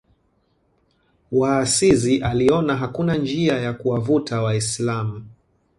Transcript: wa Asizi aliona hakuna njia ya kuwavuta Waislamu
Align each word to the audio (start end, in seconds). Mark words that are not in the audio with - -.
wa 1.31 1.57
Asizi 1.57 2.23
aliona 2.23 2.77
hakuna 2.77 3.15
njia 3.17 3.57
ya 3.59 3.73
kuwavuta 3.73 4.41
Waislamu 4.41 5.25